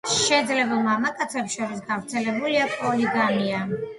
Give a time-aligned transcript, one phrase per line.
[0.11, 3.63] შეძლებულ მამაკაცებს შორის გავრცელებულია პოლიგამია.